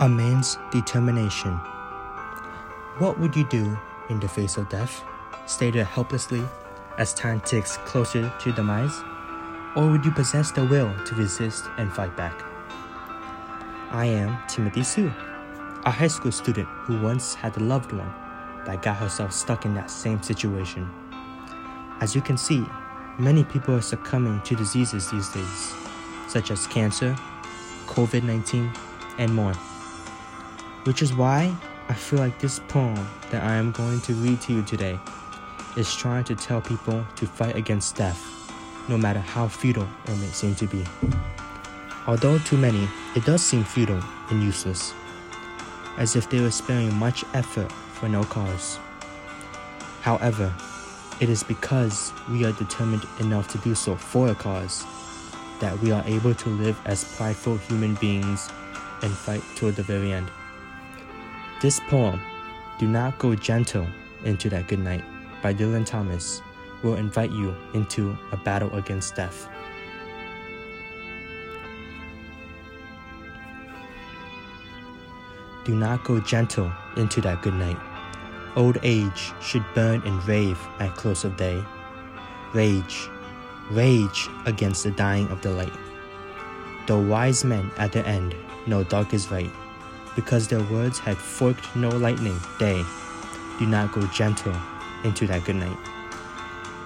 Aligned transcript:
A 0.00 0.08
man's 0.08 0.56
determination. 0.70 1.52
What 3.00 3.20
would 3.20 3.36
you 3.36 3.46
do 3.50 3.78
in 4.08 4.18
the 4.18 4.28
face 4.28 4.56
of 4.56 4.66
death? 4.70 5.04
Stay 5.44 5.70
there 5.70 5.84
helplessly 5.84 6.42
as 6.96 7.12
time 7.12 7.40
ticks 7.40 7.76
closer 7.84 8.32
to 8.40 8.52
demise? 8.52 8.98
Or 9.76 9.90
would 9.90 10.02
you 10.02 10.10
possess 10.10 10.52
the 10.52 10.64
will 10.64 10.90
to 11.04 11.14
resist 11.16 11.66
and 11.76 11.92
fight 11.92 12.16
back? 12.16 12.42
I 13.90 14.06
am 14.06 14.38
Timothy 14.48 14.84
Sue, 14.84 15.12
a 15.84 15.90
high 15.90 16.08
school 16.08 16.32
student 16.32 16.66
who 16.66 17.02
once 17.02 17.34
had 17.34 17.54
a 17.58 17.60
loved 17.60 17.92
one 17.92 18.10
that 18.64 18.80
got 18.80 18.96
herself 18.96 19.34
stuck 19.34 19.66
in 19.66 19.74
that 19.74 19.90
same 19.90 20.22
situation. 20.22 20.88
As 22.00 22.14
you 22.14 22.22
can 22.22 22.38
see, 22.38 22.64
many 23.18 23.44
people 23.44 23.74
are 23.74 23.82
succumbing 23.82 24.40
to 24.44 24.56
diseases 24.56 25.10
these 25.10 25.28
days, 25.28 25.74
such 26.26 26.50
as 26.50 26.66
cancer, 26.68 27.14
COVID 27.84 28.22
19, 28.22 28.72
and 29.18 29.34
more. 29.34 29.52
Which 30.84 31.02
is 31.02 31.12
why 31.12 31.54
I 31.90 31.94
feel 31.94 32.20
like 32.20 32.38
this 32.38 32.58
poem 32.68 33.06
that 33.30 33.42
I 33.42 33.56
am 33.56 33.70
going 33.70 34.00
to 34.02 34.14
read 34.14 34.40
to 34.42 34.54
you 34.54 34.62
today 34.62 34.98
is 35.76 35.94
trying 35.94 36.24
to 36.24 36.34
tell 36.34 36.62
people 36.62 37.04
to 37.16 37.26
fight 37.26 37.54
against 37.54 37.96
death, 37.96 38.18
no 38.88 38.96
matter 38.96 39.20
how 39.20 39.46
futile 39.46 39.86
it 40.06 40.16
may 40.18 40.26
seem 40.28 40.54
to 40.54 40.66
be. 40.66 40.84
Although 42.06 42.38
to 42.38 42.56
many, 42.56 42.88
it 43.14 43.26
does 43.26 43.42
seem 43.42 43.62
futile 43.62 44.02
and 44.30 44.42
useless, 44.42 44.94
as 45.98 46.16
if 46.16 46.30
they 46.30 46.40
were 46.40 46.50
sparing 46.50 46.94
much 46.94 47.24
effort 47.34 47.70
for 47.70 48.08
no 48.08 48.24
cause. 48.24 48.78
However, 50.00 50.52
it 51.20 51.28
is 51.28 51.42
because 51.42 52.10
we 52.30 52.46
are 52.46 52.52
determined 52.52 53.04
enough 53.20 53.48
to 53.52 53.58
do 53.58 53.74
so 53.74 53.96
for 53.96 54.28
a 54.28 54.34
cause 54.34 54.86
that 55.60 55.78
we 55.80 55.92
are 55.92 56.02
able 56.06 56.34
to 56.34 56.48
live 56.48 56.80
as 56.86 57.04
prideful 57.16 57.58
human 57.58 57.96
beings 57.96 58.48
and 59.02 59.12
fight 59.12 59.42
toward 59.56 59.76
the 59.76 59.82
very 59.82 60.10
end. 60.10 60.30
This 61.60 61.78
poem, 61.78 62.18
Do 62.78 62.88
Not 62.88 63.18
Go 63.18 63.34
Gentle 63.34 63.86
into 64.24 64.48
That 64.48 64.66
Good 64.66 64.78
Night, 64.78 65.04
by 65.42 65.52
Dylan 65.52 65.84
Thomas, 65.84 66.40
will 66.82 66.94
invite 66.94 67.30
you 67.32 67.54
into 67.74 68.16
a 68.32 68.38
battle 68.38 68.74
against 68.74 69.14
death. 69.14 69.46
Do 75.66 75.74
not 75.74 76.02
go 76.02 76.18
gentle 76.20 76.72
into 76.96 77.20
that 77.20 77.42
good 77.42 77.52
night. 77.52 77.76
Old 78.56 78.78
age 78.82 79.32
should 79.42 79.64
burn 79.74 80.00
and 80.06 80.26
rave 80.26 80.58
at 80.78 80.96
close 80.96 81.24
of 81.24 81.36
day. 81.36 81.62
Rage, 82.54 83.06
rage 83.70 84.28
against 84.46 84.84
the 84.84 84.92
dying 84.92 85.28
of 85.28 85.42
the 85.42 85.50
light. 85.50 85.72
Though 86.86 87.02
wise 87.02 87.44
men 87.44 87.70
at 87.76 87.92
the 87.92 88.06
end 88.08 88.34
know 88.66 88.82
dark 88.82 89.12
is 89.12 89.30
right, 89.30 89.50
because 90.20 90.48
their 90.48 90.62
words 90.64 90.98
had 90.98 91.16
forked 91.16 91.74
no 91.74 91.88
lightning, 91.88 92.38
they 92.58 92.84
do 93.58 93.64
not 93.64 93.90
go 93.90 94.06
gentle 94.08 94.54
into 95.02 95.26
that 95.26 95.42
good 95.44 95.56
night. 95.56 95.78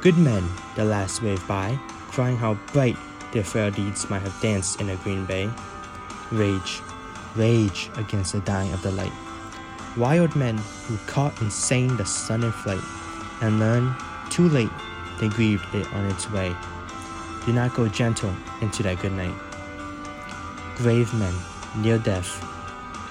Good 0.03 0.17
men, 0.17 0.49
the 0.77 0.85
last 0.85 1.21
wave 1.21 1.45
by, 1.49 1.77
crying 2.13 2.37
how 2.37 2.55
bright 2.73 2.97
their 3.33 3.43
frail 3.43 3.73
deeds 3.73 4.09
might 4.09 4.23
have 4.23 4.41
danced 4.41 4.81
in 4.81 4.91
a 4.91 4.97
green 4.97 5.27
bay. 5.27 5.51
Rage, 6.31 6.81
rage 7.35 7.91
against 7.97 8.35
the 8.35 8.41
dying 8.41 8.73
of 8.73 8.83
the 8.83 8.93
light. 8.93 9.13
Wild 9.97 10.37
men 10.37 10.57
who 10.87 10.97
caught 11.09 11.41
insane 11.43 11.97
the 11.97 12.07
sun 12.07 12.45
in 12.45 12.53
flight, 12.53 12.85
and 13.41 13.59
learned 13.59 13.97
too 14.31 14.49
late 14.49 14.71
they 15.19 15.29
grieved 15.29 15.75
it 15.75 15.93
on 15.93 16.05
its 16.07 16.31
way. 16.31 16.55
Do 17.47 17.53
not 17.53 17.75
go 17.75 17.89
gentle 17.89 18.33
into 18.61 18.85
that 18.85 19.01
good 19.01 19.13
night. 19.13 19.35
Grave 20.77 21.13
men 21.15 21.35
near 21.77 21.99
death 21.99 22.54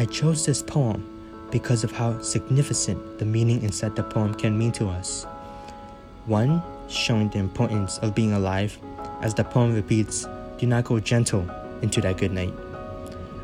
I 0.00 0.06
chose 0.06 0.46
this 0.46 0.62
poem 0.62 1.04
because 1.50 1.84
of 1.84 1.92
how 1.92 2.22
significant 2.22 3.18
the 3.18 3.26
meaning 3.26 3.62
inside 3.62 3.96
the 3.96 4.02
poem 4.02 4.32
can 4.32 4.56
mean 4.56 4.72
to 4.80 4.88
us. 4.88 5.24
One, 6.24 6.62
showing 6.88 7.28
the 7.28 7.38
importance 7.38 7.98
of 7.98 8.14
being 8.14 8.32
alive, 8.32 8.78
as 9.20 9.34
the 9.34 9.44
poem 9.44 9.74
repeats, 9.74 10.26
do 10.56 10.64
not 10.64 10.84
go 10.84 11.00
gentle 11.00 11.44
into 11.82 12.00
that 12.00 12.16
good 12.16 12.32
night. 12.32 12.54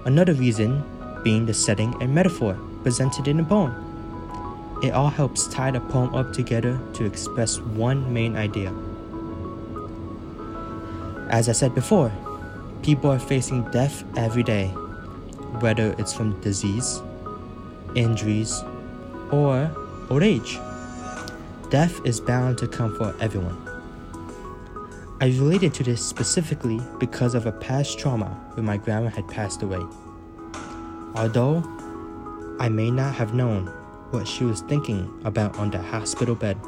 Another 0.07 0.33
reason 0.33 0.83
being 1.23 1.45
the 1.45 1.53
setting 1.53 1.95
and 2.01 2.15
metaphor 2.15 2.57
presented 2.83 3.29
in 3.29 3.37
the 3.37 3.45
poem. 3.45 4.81
It 4.83 4.95
all 4.95 5.11
helps 5.11 5.49
tie 5.49 5.73
the 5.73 5.81
poem 5.81 6.15
up 6.15 6.33
together 6.33 6.81
to 6.95 7.05
express 7.05 7.61
one 7.61 8.15
main 8.15 8.35
idea. 8.35 8.73
As 11.29 11.51
I 11.51 11.53
said 11.53 11.75
before, 11.75 12.11
people 12.83 13.13
are 13.13 13.19
facing 13.19 13.71
death 13.73 14.05
every 14.17 14.43
day 14.43 14.73
whether 15.61 15.95
it's 15.99 16.13
from 16.13 16.41
disease, 16.41 17.01
injuries, 17.95 18.63
or 19.31 19.71
old 20.11 20.23
age. 20.23 20.59
Death 21.71 22.01
is 22.05 22.21
bound 22.21 22.59
to 22.59 22.69
come 22.69 22.97
for 22.97 23.15
everyone. 23.21 23.63
I 25.21 25.27
related 25.27 25.73
to 25.75 25.83
this 25.83 26.05
specifically 26.05 26.81
because 26.99 27.35
of 27.35 27.47
a 27.47 27.53
past 27.53 27.99
trauma 27.99 28.27
when 28.55 28.67
my 28.67 28.77
grandma 28.77 29.09
had 29.09 29.27
passed 29.29 29.63
away. 29.63 29.83
Although 31.15 31.65
I 32.61 32.69
may 32.69 32.91
not 32.91 33.15
have 33.15 33.33
known 33.33 33.67
what 34.11 34.29
she 34.29 34.45
was 34.45 34.61
thinking 34.61 35.11
about 35.25 35.59
on 35.59 35.71
the 35.71 35.81
hospital 35.81 36.35
bed, 36.35 36.59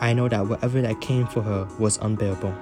I 0.00 0.12
know 0.12 0.28
that 0.28 0.46
whatever 0.46 0.80
that 0.82 1.00
came 1.00 1.26
for 1.26 1.42
her 1.42 1.66
was 1.78 1.98
unbearable. 1.98 2.54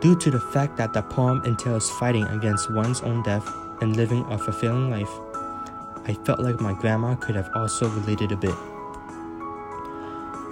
Due 0.00 0.14
to 0.16 0.30
the 0.30 0.40
fact 0.40 0.76
that 0.76 0.92
the 0.92 1.02
poem 1.02 1.42
entails 1.44 1.90
fighting 1.90 2.24
against 2.24 2.70
one's 2.70 3.00
own 3.00 3.22
death 3.22 3.50
and 3.80 3.96
living 3.96 4.24
a 4.30 4.38
fulfilling 4.38 4.90
life, 4.90 5.10
I 6.04 6.14
felt 6.24 6.38
like 6.38 6.60
my 6.60 6.74
grandma 6.74 7.14
could 7.14 7.34
have 7.34 7.50
also 7.54 7.88
related 7.88 8.30
a 8.30 8.36
bit. 8.36 8.54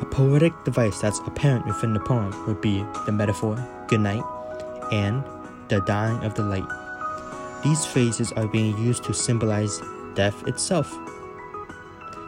A 0.01 0.07
poetic 0.11 0.53
device 0.65 1.01
that's 1.01 1.21
apparent 1.21 1.67
within 1.67 1.93
the 1.93 2.01
poem 2.01 2.33
would 2.47 2.61
be 2.61 2.85
the 3.07 3.13
metaphor, 3.13 3.57
good 3.87 4.01
night, 4.01 4.25
and 4.91 5.23
the 5.69 5.81
dying 5.81 6.25
of 6.25 6.35
the 6.35 6.43
light. 6.43 6.67
These 7.63 7.85
phrases 7.87 8.33
are 8.33 8.49
being 8.49 8.77
used 8.79 9.05
to 9.05 9.15
symbolize 9.15 9.81
death 10.15 10.47
itself. 10.49 10.93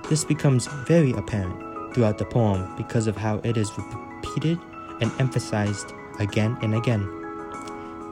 This 0.09 0.23
becomes 0.25 0.67
very 0.87 1.13
apparent 1.13 1.95
throughout 1.95 2.19
the 2.19 2.25
poem 2.27 2.77
because 2.77 3.07
of 3.07 3.17
how 3.17 3.41
it 3.43 3.57
is 3.57 3.73
repeated 3.77 4.59
and 5.01 5.11
emphasized 5.19 5.93
again 6.19 6.57
and 6.63 6.75
again. 6.75 7.09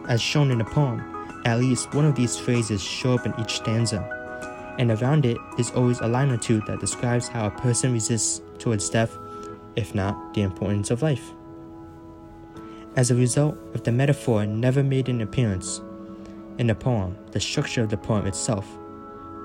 As 0.08 0.20
shown 0.20 0.50
in 0.50 0.58
the 0.58 0.64
poem, 0.64 1.02
at 1.44 1.58
least 1.58 1.94
one 1.94 2.04
of 2.04 2.14
these 2.14 2.38
phrases 2.38 2.82
show 2.82 3.14
up 3.14 3.26
in 3.26 3.34
each 3.40 3.56
stanza, 3.56 4.74
and 4.78 4.90
around 4.90 5.24
it 5.24 5.38
is 5.58 5.70
always 5.72 6.00
a 6.00 6.08
line 6.08 6.30
or 6.30 6.36
two 6.36 6.60
that 6.66 6.80
describes 6.80 7.28
how 7.28 7.46
a 7.46 7.50
person 7.50 7.92
resists 7.92 8.40
towards 8.58 8.88
death, 8.90 9.16
if 9.76 9.94
not 9.94 10.34
the 10.34 10.42
importance 10.42 10.90
of 10.90 11.02
life. 11.02 11.32
As 12.96 13.10
a 13.10 13.14
result, 13.14 13.58
if 13.74 13.82
the 13.82 13.92
metaphor 13.92 14.46
never 14.46 14.82
made 14.82 15.08
an 15.08 15.20
appearance 15.20 15.80
in 16.58 16.68
the 16.68 16.74
poem, 16.74 17.16
the 17.32 17.40
structure 17.40 17.82
of 17.82 17.90
the 17.90 17.96
poem 17.96 18.26
itself 18.26 18.66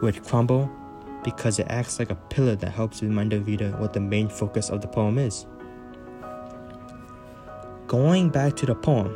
would 0.02 0.24
crumble 0.24 0.70
because 1.24 1.60
it 1.60 1.68
acts 1.70 2.00
like 2.00 2.12
a 2.12 2.16
pillar 2.16 2.56
that 2.56 2.72
helps 2.72 3.02
remind 3.02 3.32
the 3.32 3.40
reader 3.40 3.72
what 3.72 3.94
the 3.94 4.00
main 4.00 4.30
focus 4.30 4.70
of 4.70 4.82
the 4.82 4.88
poem 4.88 5.18
is. 5.18 5.46
Going 7.90 8.30
back 8.30 8.56
to 8.58 8.68
the 8.68 8.76
poem, 8.76 9.16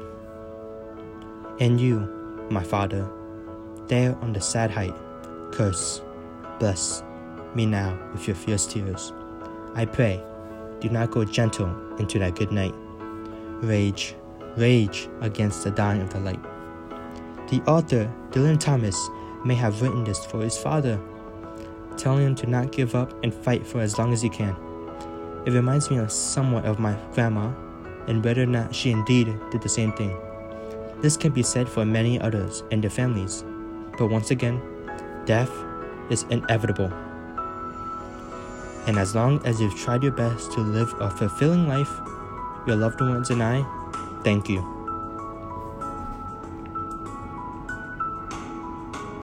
and 1.60 1.80
you, 1.80 2.00
my 2.50 2.64
father, 2.64 3.08
there 3.86 4.16
on 4.24 4.34
the 4.34 4.42
sad 4.42 4.72
height, 4.72 4.96
curse, 5.52 6.02
bless 6.58 7.04
me 7.54 7.68
now 7.68 7.96
with 8.14 8.25
your 8.25 8.36
fierce 8.36 8.66
tears. 8.66 9.14
I 9.75 9.86
pray, 9.86 10.24
do 10.80 10.90
not 10.90 11.12
go 11.12 11.24
gentle 11.24 11.70
into 12.00 12.18
that 12.18 12.34
good 12.34 12.52
night. 12.52 12.74
Rage, 13.62 14.16
rage 14.58 15.08
against 15.22 15.64
the 15.64 15.70
dying 15.70 16.02
of 16.02 16.10
the 16.10 16.20
light. 16.22 16.42
The 17.52 17.62
author, 17.68 18.12
Dylan 18.31 18.60
Thomas, 18.60 18.98
may 19.46 19.54
have 19.54 19.84
written 19.84 20.04
this 20.04 20.25
for 20.25 20.42
his 20.42 20.58
father, 20.58 21.00
telling 21.96 22.25
him 22.25 22.34
to 22.38 22.48
not 22.48 22.72
give 22.72 22.96
up 22.96 23.24
and 23.24 23.31
fight 23.31 23.68
for 23.68 23.81
as 23.81 24.00
long 24.00 24.14
as 24.14 24.24
he 24.24 24.30
can. 24.30 24.56
It 25.46 25.52
reminds 25.52 25.92
me 25.92 25.98
of 25.98 26.12
somewhat 26.12 26.66
of 26.66 26.80
my 26.80 26.98
grandma, 27.14 27.54
and 28.08 28.24
whether 28.24 28.44
or 28.44 28.48
not 28.48 28.74
she 28.74 28.92
indeed 28.92 29.34
did 29.52 29.62
the 29.62 29.70
same 29.70 29.92
thing. 29.94 30.16
This 31.02 31.18
can 31.18 31.32
be 31.32 31.44
said 31.44 31.68
for 31.68 31.86
many 31.86 32.20
others 32.20 32.64
and 32.72 32.82
their 32.84 32.90
families, 32.90 33.44
but 33.98 34.08
once 34.08 34.32
again, 34.32 34.62
death 35.26 35.52
is 36.10 36.24
inevitable. 36.30 36.92
And 38.88 38.98
as 38.98 39.16
long 39.16 39.46
as 39.46 39.62
you've 39.62 39.76
tried 39.76 40.04
your 40.04 40.12
best 40.12 40.52
to 40.54 40.62
live 40.62 40.94
a 41.00 41.10
fulfilling 41.10 41.68
life, 41.68 41.92
your 42.68 42.76
loved 42.76 43.02
ones 43.02 43.30
and 43.30 43.44
I 43.44 43.66
thank 44.24 44.50
you. 44.50 44.73